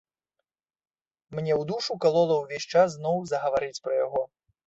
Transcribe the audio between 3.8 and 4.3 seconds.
пра яго.